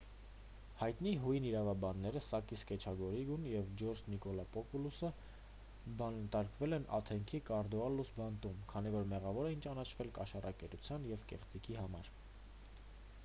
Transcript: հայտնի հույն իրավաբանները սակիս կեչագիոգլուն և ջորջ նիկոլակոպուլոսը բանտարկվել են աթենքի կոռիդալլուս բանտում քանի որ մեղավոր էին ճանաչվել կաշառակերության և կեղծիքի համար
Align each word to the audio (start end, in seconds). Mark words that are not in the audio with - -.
հայտնի 0.77 1.09
հույն 1.23 1.43
իրավաբանները 1.47 2.21
սակիս 2.27 2.61
կեչագիոգլուն 2.69 3.43
և 3.49 3.67
ջորջ 3.81 4.01
նիկոլակոպուլոսը 4.13 5.11
բանտարկվել 5.99 6.75
են 6.79 6.87
աթենքի 6.99 7.41
կոռիդալլուս 7.51 8.11
բանտում 8.21 8.63
քանի 8.73 8.93
որ 8.97 9.05
մեղավոր 9.13 9.51
էին 9.51 9.63
ճանաչվել 9.67 10.11
կաշառակերության 10.17 11.05
և 11.15 11.27
կեղծիքի 11.33 11.79
համար 11.83 12.11